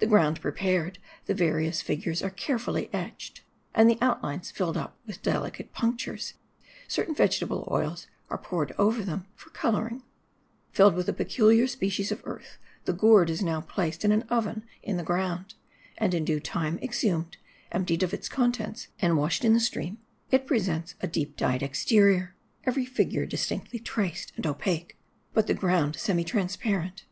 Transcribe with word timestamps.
The 0.00 0.08
ground 0.08 0.40
prepared, 0.40 0.98
the 1.26 1.34
various 1.34 1.82
figures 1.82 2.20
are 2.20 2.30
carefully 2.30 2.90
etched. 2.92 3.42
And 3.76 3.88
the 3.88 3.96
outlines 4.02 4.50
filled 4.50 4.76
up 4.76 4.98
with 5.06 5.22
delicate 5.22 5.72
punctures, 5.72 6.34
certain 6.88 7.14
vegetable 7.14 7.68
oils 7.70 8.08
are 8.28 8.38
poured 8.38 8.72
over 8.76 9.04
them, 9.04 9.26
for 9.36 9.50
coloring. 9.50 10.02
Filled 10.72 10.96
with 10.96 11.08
a 11.08 11.12
peculiar 11.12 11.68
species 11.68 12.10
of 12.10 12.22
earth, 12.24 12.58
the 12.86 12.92
gourd 12.92 13.30
is 13.30 13.40
now 13.40 13.60
placed 13.60 14.04
in 14.04 14.10
an 14.10 14.22
oven 14.22 14.64
in 14.82 14.96
the 14.96 15.04
ground. 15.04 15.54
And 15.96 16.12
in 16.12 16.24
due 16.24 16.40
time 16.40 16.80
exhumed, 16.82 17.36
emptied 17.70 18.02
of 18.02 18.12
its 18.12 18.28
contents, 18.28 18.88
and 18.98 19.16
washed 19.16 19.44
in 19.44 19.52
the 19.54 19.60
stream, 19.60 19.98
it 20.32 20.44
presents 20.44 20.96
a 21.00 21.06
deep 21.06 21.36
dyed 21.36 21.62
exterior; 21.62 22.34
every 22.64 22.84
figure 22.84 23.20
MARDI. 23.20 23.30
213 23.30 23.30
distinctly 23.68 23.78
traced 23.78 24.32
and 24.34 24.44
opaque, 24.44 24.98
but 25.32 25.46
the 25.46 25.54
ground 25.54 25.94
semi 25.94 26.24
transparent. 26.24 27.04